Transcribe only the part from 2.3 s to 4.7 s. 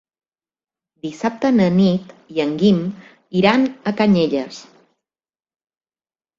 i en Guim iran a Canyelles.